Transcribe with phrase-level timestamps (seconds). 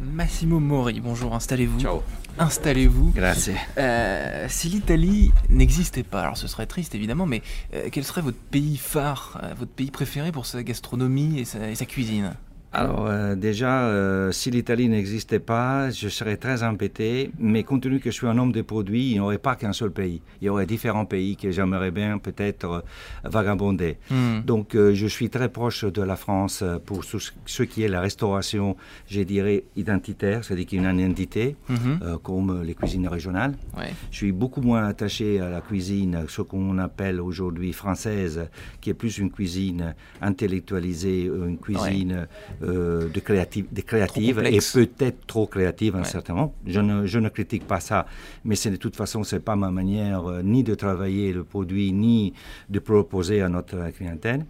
[0.00, 1.80] Massimo Mori, bonjour, installez-vous.
[1.80, 2.02] Ciao.
[2.38, 3.12] Installez-vous.
[3.12, 3.54] Grazie.
[3.78, 7.42] Euh, si l'Italie n'existait pas, alors ce serait triste évidemment, mais
[7.74, 11.70] euh, quel serait votre pays phare, euh, votre pays préféré pour sa gastronomie et sa,
[11.70, 12.34] et sa cuisine?
[12.72, 17.98] Alors euh, déjà, euh, si l'Italie n'existait pas, je serais très embêté, mais compte tenu
[17.98, 20.22] que je suis un homme de produits, il n'y aurait pas qu'un seul pays.
[20.40, 22.80] Il y aurait différents pays que j'aimerais bien peut-être euh,
[23.28, 23.98] vagabonder.
[24.08, 24.42] Hmm.
[24.46, 28.00] Donc euh, je suis très proche de la France pour ce, ce qui est la
[28.00, 28.76] restauration,
[29.08, 32.18] je dirais, identitaire, c'est-à-dire qu'il y a une identité, Mhm.
[32.22, 33.54] comme les cuisines régionales.
[33.76, 33.92] Ouais.
[34.10, 38.48] Je suis beaucoup moins attaché à la cuisine, ce qu'on appelle aujourd'hui française,
[38.80, 42.26] qui est plus une cuisine intellectualisée, une cuisine
[42.62, 46.00] euh, de, créative, de créative et peut-être trop créative, Ouais.
[46.00, 46.54] un certain moment.
[46.66, 48.06] Je ne, je ne critique pas ça,
[48.44, 51.92] mais c'est de toute façon, c'est pas ma manière euh, ni de travailler le produit,
[51.92, 52.34] ni
[52.68, 54.44] de proposer à notre clientèle.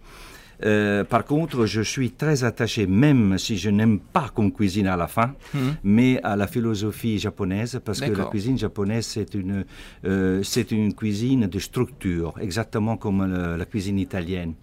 [0.63, 4.95] Euh, par contre, je suis très attaché, même si je n'aime pas qu'on cuisine à
[4.95, 5.75] la fin, Mhm.
[5.83, 9.65] mais à la philosophie japonaise, parce que la cuisine japonaise, c'est une,
[10.05, 14.53] euh, c'est une cuisine de structure, exactement comme le- la cuisine italienne.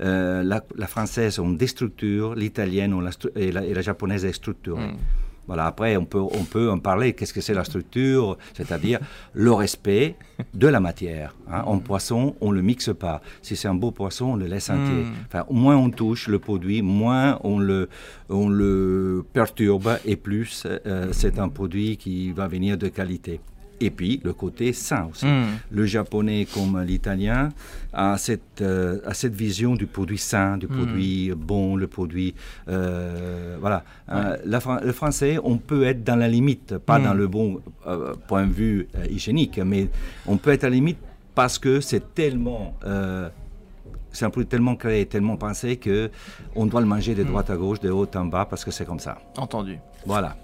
[0.00, 4.32] Euh, la, la française ont des structures, l'italienne la et, la, et la japonaise est
[4.32, 4.86] structurée.
[4.86, 4.96] Mhm.
[5.48, 7.14] Voilà, après, on peut, on peut en parler.
[7.14, 8.36] Qu'est-ce que c'est la structure?
[8.54, 9.00] C'est-à-dire
[9.32, 10.14] le respect
[10.54, 11.34] de la matière.
[11.50, 11.62] hein.
[11.66, 13.20] En poisson, on ne le mixe pas.
[13.42, 15.04] Si c'est un beau poisson, on le laisse entier.
[15.04, 15.12] Mm.
[15.26, 17.88] Enfin, moins on touche le produit, moins on le,
[18.28, 23.40] on le perturbe et plus euh, c'est un produit qui va venir de qualité.
[23.80, 25.26] Et puis, le côté sain aussi.
[25.26, 25.58] Hmm.
[25.70, 27.50] Le japonais comme l'italien
[27.92, 32.34] a cette, euh, a cette vision du produit sain, du produit bon, le produit...
[32.68, 33.84] euh, voilà.
[34.10, 37.04] Euh, la le français, on peut être dans la limite, pas Mm.
[37.04, 37.60] dans le bon
[38.26, 39.88] point de vue hygiénique, mais
[40.26, 40.98] on peut être à la limite
[41.34, 42.74] parce que c'est tellement...
[44.12, 46.10] c'est un produit tellement créé, tellement pensé que
[46.56, 48.84] on doit le manger de droite à gauche, de haut en bas, parce que c'est
[48.84, 49.18] comme ça.
[49.36, 49.78] Entendu.
[50.04, 50.36] Voilà.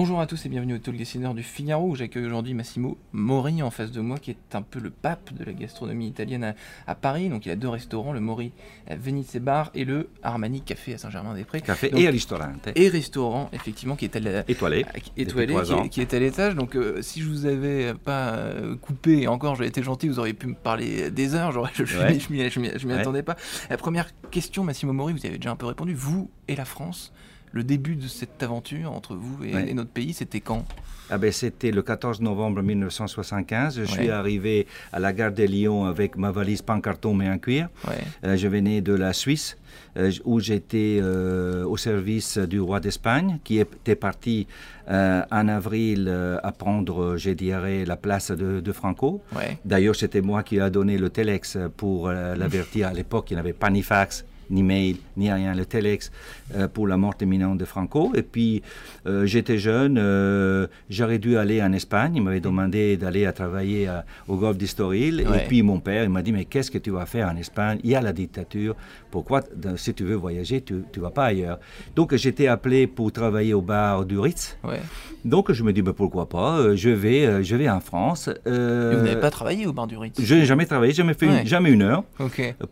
[0.00, 3.62] Bonjour à tous et bienvenue au Talk Dessinateur du Figaro où j'accueille aujourd'hui Massimo Mori
[3.62, 6.54] en face de moi qui est un peu le pape de la gastronomie italienne à,
[6.86, 7.28] à Paris.
[7.28, 8.52] Donc il a deux restaurants, le Mori
[8.88, 11.60] à Venice Bar et le Armani Café à Saint-Germain-des-Prés.
[11.60, 12.50] Café Donc- et restaurant.
[12.76, 14.86] Et restaurant effectivement qui est à la, Étoilé.
[15.18, 16.54] Étoilé, qui, est- qui est à l'étage.
[16.54, 20.18] Donc, euh, si je vous avais pas euh, coupé, et encore, j'ai été gentil, vous
[20.18, 21.52] auriez pu me parler des heures.
[21.74, 22.14] Je, je Ouais.
[22.14, 23.00] m'y- je m'y- je m'y- je m'y Ouais.
[23.00, 23.36] attendais pas.
[23.68, 25.92] La première question, Massimo Mori, vous y avez déjà un peu répondu.
[25.92, 27.12] Vous et la France,
[27.52, 29.70] le début de cette aventure entre vous et, Ouais.
[29.70, 30.64] et notre pays, c'était quand?
[31.12, 33.78] Ah ben, C'était le 14 novembre 1975.
[33.80, 34.10] Je suis Ouais.
[34.10, 37.68] arrivé à la gare de Lyon avec ma valise pas en carton mais en cuir.
[37.88, 37.94] Ouais.
[38.24, 39.56] Euh, je venais de la Suisse
[39.96, 44.46] euh, où j'étais euh, au service du roi d'Espagne qui était parti
[44.88, 46.08] en avril
[46.42, 49.22] à prendre, je dirais, la place de, de Franco.
[49.64, 52.88] D'ailleurs, c'était moi qui a donné le téléx pour l'avertir.
[52.88, 55.54] À l'époque, il n'y avait pas ni fax, ni mail, ni rien.
[55.54, 56.10] Le téléx
[56.56, 58.12] euh, pour la mort imminente de Franco.
[58.14, 58.62] Et puis,
[59.06, 62.16] euh, j'étais jeune, euh, j'aurais dû aller en Espagne.
[62.16, 65.24] Il m'avait demandé d'aller à travailler à- au golfe d'Estoril.
[65.28, 65.44] Ouais.
[65.44, 67.78] Et puis, mon père, il m'a dit, mais qu'est-ce que tu vas faire en Espagne?
[67.84, 68.74] Il y a la dictature.
[69.10, 69.42] Pourquoi,
[69.76, 71.58] si tu veux voyager, tu ne vas pas ailleurs?
[71.96, 74.56] Donc, j'étais appelé pour travailler au bar du Ritz.
[74.64, 74.80] Ouais.
[75.24, 76.74] Donc, je me dis, mais pourquoi pas?
[76.76, 78.28] Je vais, je vais en France.
[78.44, 80.20] Vous n'avez pas travaillé au bar du Ritz?
[80.20, 82.04] je n'ai jamais travaillé, jamais fait une- jamais une heure.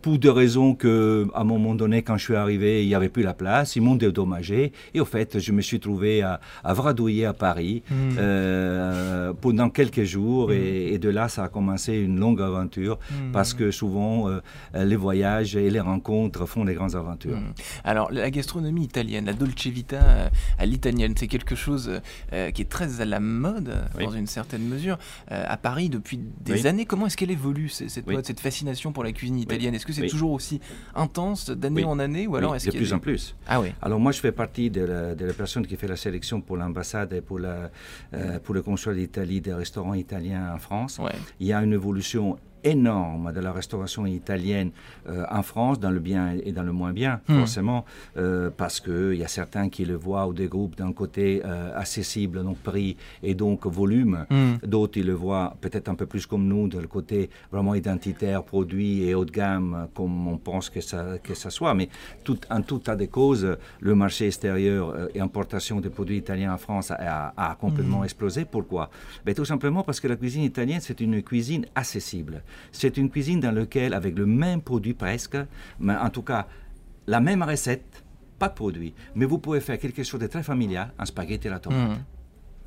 [0.02, 3.08] Pour des raisons que, à un moment donné, quand je suis arrivé, il n'y avait
[3.08, 4.72] plus la place, ils m'ont dédommagé.
[4.94, 8.16] Et au fait, je me suis trouvé à, à vadrouiller à Paris Hmm.
[8.18, 10.52] euh, pendant quelques jours.
[10.52, 12.98] Et, et de là, ça a commencé une longue aventure.
[13.10, 13.32] Hmm.
[13.32, 14.40] Parce que souvent, euh,
[14.74, 17.36] les voyages et les rencontres font des grandes aventures.
[17.36, 17.52] Hmm.
[17.84, 20.28] Alors, la gastronomie italienne, la dolce vita euh,
[20.58, 22.00] à l'italienne, c'est quelque chose
[22.32, 24.04] euh, qui est très à la mode, Oui.
[24.04, 24.98] dans une certaine mesure,
[25.32, 26.66] euh, à Paris depuis des Oui.
[26.66, 26.84] années.
[26.84, 28.14] Comment est-ce qu'elle évolue, cette, Oui.
[28.14, 29.74] mode, cette fascination pour la cuisine italienne?
[29.74, 30.10] Est-ce que c'est Oui.
[30.10, 30.60] toujours aussi
[30.94, 31.84] intense d'année Oui.
[31.84, 33.34] en année ou alors Oui, est-ce de a plus en plus.
[33.46, 33.72] Ah oui.
[33.82, 36.56] Alors moi, je fais partie de la, de la personne qui fait la sélection pour
[36.56, 37.70] l'ambassade et pour, la,
[38.14, 40.98] euh, pour le consulat d'Italie des restaurants italiens en France.
[40.98, 41.12] Ouais.
[41.40, 44.70] Il y a une évolution énorme de la restauration italienne
[45.08, 47.38] euh, en France, dans le bien et dans le moins bien, hmm.
[47.38, 47.84] forcément,
[48.16, 51.78] euh, parce qu'il y a certains qui le voient ou des groupes d'un côté euh,
[51.78, 54.66] accessible, donc prix et donc volume, hmm.
[54.66, 58.42] d'autres ils le voient peut-être un peu plus comme nous, de le côté vraiment identitaire,
[58.42, 61.74] produit et haut de gamme, comme on pense que ça, que ça soit.
[61.74, 61.88] Mais
[62.24, 66.58] tout, en tout tas de causes, le marché extérieur et importation des produits italiens en
[66.58, 68.04] France a, a complètement hmm.
[68.04, 68.44] explosé.
[68.44, 68.90] Pourquoi?
[69.24, 72.42] Ben, Tout simplement parce que la cuisine italienne, c'est une cuisine accessible.
[72.72, 75.36] C'est une cuisine dans laquelle, avec le même produit presque,
[75.80, 76.46] mais en tout cas
[77.06, 78.04] la même recette,
[78.38, 81.52] pas de produit, mais vous pouvez faire quelque chose de très familial, un spaghetti à
[81.52, 81.98] la tomate.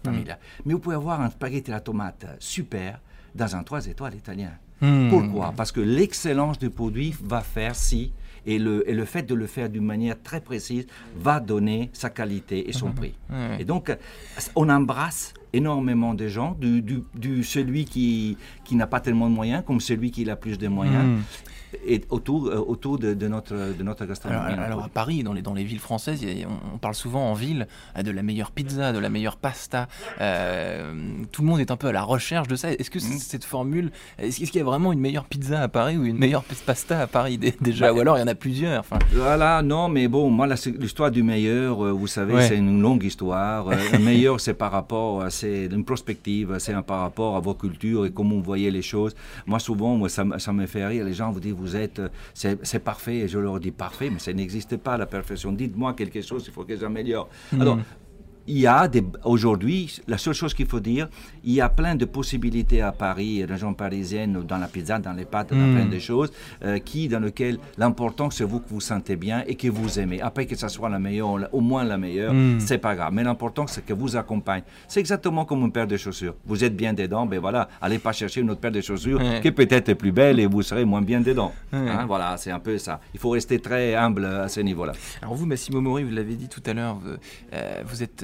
[0.03, 0.09] Mmh.
[0.09, 0.23] Mmh.
[0.65, 2.99] Mais vous pouvez avoir un spaghetti à la tomate super
[3.35, 4.51] dans un 3 étoiles italien.
[4.81, 5.09] Mmh.
[5.09, 5.53] Pourquoi?
[5.55, 8.11] Parce que l'excellence du produit va faire si,
[8.45, 12.09] et le, et le fait de le faire d'une manière très précise va donner sa
[12.09, 13.15] qualité et son prix.
[13.59, 13.95] Et donc,
[14.55, 19.63] on embrasse énormément de gens, du, du, celui qui, qui n'a pas tellement de moyens
[19.65, 21.03] comme celui qui a plus de moyens.
[21.03, 21.21] Hmm.
[21.85, 24.53] Et autour, euh, autour de, notre, de notre gastronomie.
[24.53, 26.25] Alors, à Paris, dans les, dans les villes françaises,
[26.73, 27.67] on, parle souvent en ville
[27.97, 29.87] euh, de la meilleure pizza, de la meilleure pasta.
[30.19, 30.93] Euh,
[31.31, 32.71] tout le monde est un peu à la recherche de ça.
[32.71, 33.19] Est-ce que hmm.
[33.19, 36.43] cette formule, est-ce qu'il y a vraiment une meilleure pizza à Paris ou une meilleure
[36.43, 37.87] pasta à Paris déjà?
[37.87, 38.83] Bah, Ou alors il y en a plusieurs.
[39.13, 43.69] Voilà, non, mais bon, moi, l'histoire du meilleur, vous savez, c'est une longue histoire.
[43.69, 47.53] le meilleur, c'est par rapport à c'est une prospective, c'est un par rapport à vos
[47.53, 49.13] cultures et comment vous voyez les choses.
[49.45, 51.03] Moi, souvent, moi, ça, ça me fait rire.
[51.05, 52.01] Les gens vous disent, vous êtes,
[52.33, 53.17] c'est parfait.
[53.23, 55.51] Et je leur dis, parfait, mais ça n'existe pas, la perfection.
[55.51, 57.27] Dites-moi quelque chose, il faut que j'améliore.
[57.51, 57.61] Hmm.
[57.61, 57.77] Alors,
[58.47, 58.89] il y a
[59.23, 61.07] aujourd'hui, la seule chose qu'il faut dire,
[61.43, 65.25] il y a plein de possibilités à Paris, région parisienne, dans la pizza, dans les
[65.25, 65.89] pâtes, dans plein hmm.
[65.89, 66.31] de choses,
[66.63, 70.21] euh, qui, dans lesquelles l'important c'est vous que vous sentez bien et que vous aimez.
[70.21, 72.59] Après que ça soit la meilleure, au moins la meilleure, hmm.
[72.59, 73.13] c'est pas grave.
[73.13, 74.63] Mais l'important c'est que vous accompagne.
[74.87, 76.35] C'est exactement comme une paire de chaussures.
[76.45, 79.51] Vous êtes bien dedans, ben voilà, allez pas chercher une autre paire de chaussures qui
[79.51, 81.51] peut-être est plus belle et vous serez moins bien dedans.
[81.71, 82.99] Hein, voilà, c'est un peu ça.
[83.13, 84.93] Il faut rester très humble à ce niveau-là.
[85.21, 87.11] Alors vous, Massimo Mori, vous l'avez dit tout à l'heure, vous,
[87.53, 88.23] euh, vous êtes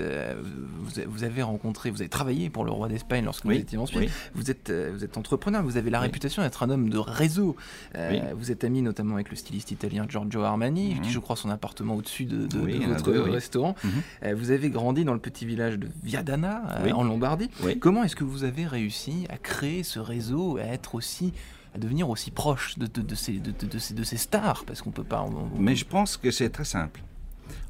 [1.07, 4.11] vous, avez rencontré, vous avez travaillé pour le roi d'Espagne lorsque vous étiez en Suisse.
[4.33, 7.55] Vous, êtes, euh, vous êtes entrepreneur, vous avez la réputation d'être un homme de réseau.
[7.95, 11.13] Euh, vous êtes ami notamment avec le styliste italien Giorgio Armani, qui mhm.
[11.13, 12.47] je crois son appartement au-dessus de,
[12.87, 13.75] votre restaurant.
[13.83, 14.33] Mhm.
[14.33, 16.63] vous avez grandi dans le petit village de Viadana,
[16.93, 17.49] en Lombardie.
[17.79, 21.33] Comment est-ce que vous avez réussi à créer ce réseau, à être aussi
[21.75, 24.63] à devenir aussi proche de, de, de, ces, de ces stars?
[24.65, 25.25] Parce qu'on peut pas.
[25.57, 27.01] Mais je pense que c'est très simple.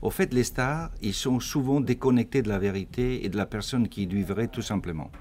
[0.02, 3.88] Au fait, les stars, ils sont souvent déconnectés de la vérité et de la personne
[3.88, 5.12] qui vivrait tout simplement.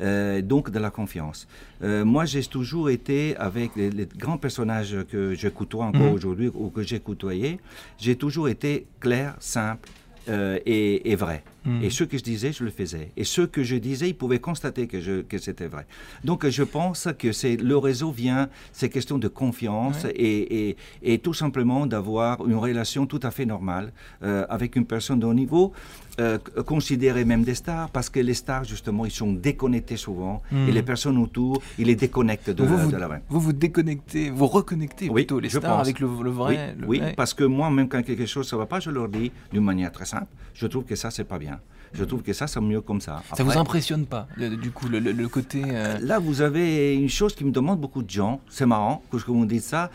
[0.00, 1.48] Euh, donc de la confiance.
[1.82, 6.12] Euh, moi, j'ai toujours été avec les, grands personnages que je côtoie encore mhm.
[6.12, 7.58] aujourd'hui ou que j'ai côtoyés,
[7.98, 9.88] j'ai toujours été clair, simple
[10.28, 11.42] euh, et, et, vrai.
[11.68, 11.82] Hmm.
[11.82, 13.12] Et ce que je disais, je le faisais.
[13.18, 15.86] Et ce que je disais, ils pouvaient constater que, je, que c'était vrai.
[16.24, 21.18] Donc je pense que c'est le réseau vient, c'est question de confiance et, et, et,
[21.18, 23.92] tout simplement d'avoir une relation tout à fait normale
[24.22, 25.74] euh, avec une personne de haut niveau,
[26.20, 30.72] euh, considérée même des stars, parce que les stars, justement, ils sont déconnectés souvent et
[30.72, 33.22] les personnes autour, ils les déconnectent de, vous, la vraie.
[33.28, 36.74] Vous vous déconnectez, vous reconnectez plutôt les stars avec le, vrai.
[36.86, 39.30] Oui, oui parce que moi, même quand quelque chose ne va pas, je leur dis
[39.52, 41.57] d'une manière très simple, je trouve que ça, c'est pas bien.
[41.92, 43.22] Je trouve que ça, c'est mieux comme ça.
[43.34, 45.62] ça vous impressionne pas, du coup, le, côté...
[45.66, 48.40] Euh, Là, vous avez une chose qui me demande beaucoup de gens.
[48.48, 49.90] C'est marrant que vous dites ça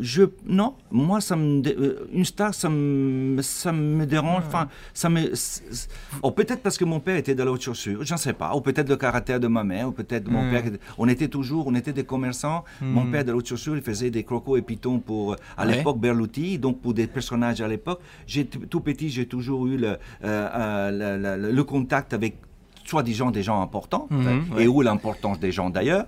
[0.00, 5.08] je non moi ça me euh, une star ça me ça me dérange enfin ça
[5.08, 5.32] me
[6.22, 8.60] oh, peut-être parce que mon père était de la haute chaussure j'en sais pas ou
[8.60, 10.62] peut-être le caractère de ma mère ou peut-être mon père
[10.98, 13.10] on était toujours on était des commerçants mon hmm.
[13.10, 16.58] père de la haute chaussure il faisait des crocos et pitons pour à l'époque Berluti
[16.58, 18.00] donc pour des personnages à l'époque.
[18.26, 22.36] J'ai tout petit j'ai toujours eu le, euh, euh, le, contact avec
[22.84, 26.06] soi-disant des gens importants, hmm, et où l'importance des gens d'ailleurs.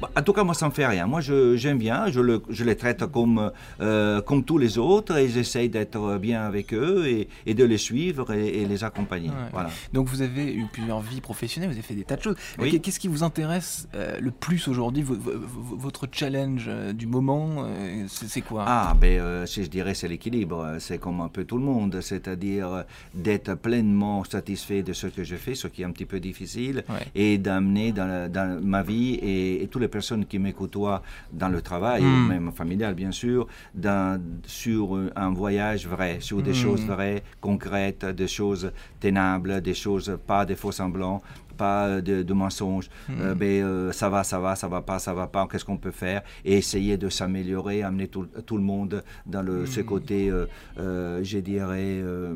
[0.00, 1.06] Bah, en tout cas, moi, ça ne me fait rien.
[1.06, 2.10] Moi, j'aime bien.
[2.10, 3.50] Je, le, je, les traite comme,
[3.80, 7.78] euh, comme tous les autres et j'essaye d'être bien avec eux et, et de les
[7.78, 9.30] suivre et, les accompagner.
[9.52, 9.70] Voilà.
[9.92, 12.36] Donc, vous avez eu plusieurs vies professionnelles, vous avez fait des tas de choses.
[12.82, 17.66] Qu'est-ce qui vous intéresse euh, le plus aujourd'hui Votre challenge euh, du moment,
[18.08, 18.64] c'est quoi?
[18.66, 20.76] Ah, ben, je dirais, c'est l'équilibre.
[20.78, 22.00] C'est comme un peu tout le monde.
[22.00, 22.84] C'est-à-dire
[23.14, 26.84] d'être pleinement satisfait de ce que je fais, ce qui est un petit peu difficile,
[27.14, 31.02] et d'amener dans, dans, ma vie et, et tous les personnes qui me côtoient
[31.32, 32.28] dans le travail, hmm.
[32.28, 36.54] même familial bien sûr, dans, sur un voyage vrai, sur des hmm.
[36.54, 41.22] choses vraies, concrètes, des choses tenables, des choses pas des faux semblants,
[41.56, 42.88] pas de, de mensonges.
[43.08, 43.12] Hmm.
[43.20, 45.76] Euh, ben, euh, ça va, ça va, ça va pas, ça va pas, qu'est-ce qu'on
[45.78, 46.22] peut faire?
[46.44, 49.84] Et essayer de s'améliorer, amener tout, tout le monde dans le, ce Hmm.
[49.84, 50.46] côté, euh,
[50.78, 52.34] euh, je dirais, euh,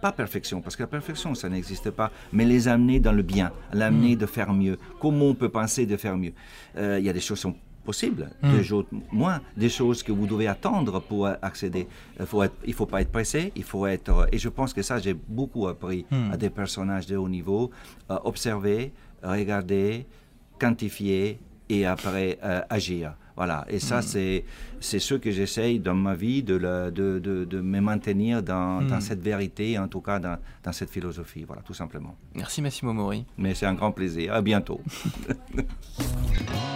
[0.00, 3.50] pas perfection, parce que la perfection, ça n'existe pas, mais les amener dans le bien,
[3.72, 4.18] l'amener Hmm.
[4.18, 4.78] de faire mieux.
[5.00, 6.32] Comment on peut penser de faire mieux?
[6.76, 7.54] Euh, Il y a des choses qui sont
[7.90, 8.62] possibles, Mm.
[8.70, 8.86] choses
[9.22, 11.84] moins, des choses que vous devez attendre pour accéder.
[12.20, 14.10] Il faut être, il faut pas être pressé, il faut être.
[14.22, 16.32] euh, Et je pense que ça, j'ai beaucoup appris Mm.
[16.34, 17.70] à des personnages de haut niveau.
[18.10, 20.06] euh, observer, regarder,
[20.60, 21.38] quantifier
[21.68, 23.14] et après euh, agir.
[23.40, 23.58] Voilà.
[23.68, 24.44] Et ça, c'est
[24.88, 28.80] c'est ce que j'essaye dans ma vie de, la- de, de, de me maintenir dans,
[28.80, 28.86] Mm.
[28.92, 31.44] dans cette vérité, en tout cas dans, dans cette philosophie.
[31.44, 32.14] Voilà, tout simplement.
[32.34, 33.20] Merci Massimo Mori.
[33.36, 34.32] Mais c'est un grand plaisir.
[34.32, 34.80] À bientôt.